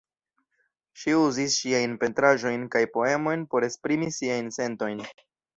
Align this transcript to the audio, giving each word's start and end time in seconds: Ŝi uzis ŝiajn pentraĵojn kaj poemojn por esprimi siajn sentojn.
Ŝi 1.01 1.13
uzis 1.25 1.57
ŝiajn 1.65 1.93
pentraĵojn 2.05 2.65
kaj 2.77 2.83
poemojn 2.97 3.47
por 3.53 3.69
esprimi 3.71 4.11
siajn 4.17 4.55
sentojn. 4.61 5.07